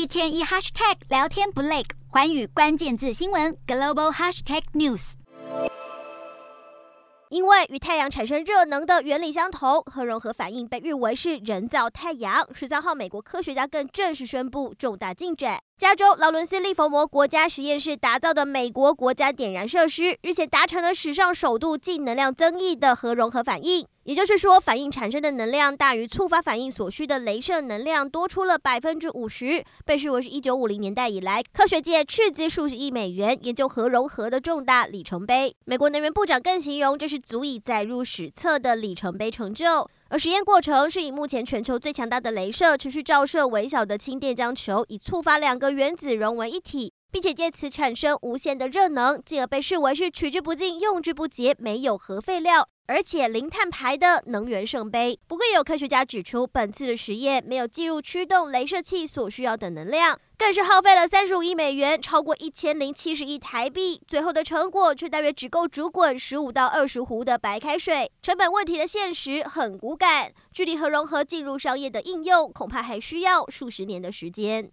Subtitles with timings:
[0.00, 5.12] 一天一 hashtag 聊天不累，寰宇关键字新闻 global hashtag news。
[7.28, 12.48] 因为与太阳产生热能的原理相同，核融合反应被誉为是人造太阳。
[12.54, 15.58] 十三号，美国科学家更正式宣布重大进展。
[15.76, 23.86] 加州劳伦斯利佛摩国家实验室打造的美国国家点燃设施，日前达成了史上首度净能量增益的核融合反应。
[24.10, 35.54] 也就是说，反应产生的能量大于触发反应所需的雷射能量多出了百分之五十，被视为是一九五零年代以来科学界斥资数十亿美元研究核融合的重大里程碑。
[35.64, 39.88] 美国能源部长更形容这是足以载入史册的里程碑成就。
[40.08, 55.18] 而实验过程是以目前全球最强大的雷射持续照射微小的氢电浆球，以触发两个原子融为一体，并且借此产生无限的热能，进而被视为是取之不尽、用之不竭、没有核废料，而且零碳排的能源圣杯。
[55.26, 60.18] 不过，也有科学家指出，本次的实验没有计入驱动镭射器所需要的能量。
[60.38, 68.10] 更是耗费了三十五亿美元，超过一千零七十亿台币，最后的成果却大约只够煮滚十五到二十壶的白开水。
[68.22, 74.66] 成本问题的现实很骨感，距离核融合进入商业的应用，恐怕还需要数十年的时间。